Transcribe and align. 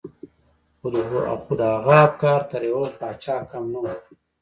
خو 0.79 0.87
د 1.59 1.61
هغه 1.75 1.95
افکار 2.07 2.41
تر 2.51 2.61
يوه 2.71 2.87
پاچا 2.99 3.37
کم 3.51 3.63
نه 3.73 3.79
وو. 3.83 3.93